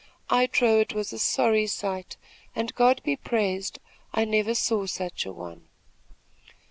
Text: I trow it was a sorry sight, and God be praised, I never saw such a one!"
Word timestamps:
I 0.31 0.47
trow 0.47 0.79
it 0.79 0.93
was 0.95 1.13
a 1.13 1.19
sorry 1.19 1.67
sight, 1.67 2.17
and 2.55 2.73
God 2.73 3.03
be 3.03 3.15
praised, 3.15 3.77
I 4.15 4.25
never 4.25 4.55
saw 4.55 4.87
such 4.87 5.27
a 5.27 5.31
one!" 5.31 5.67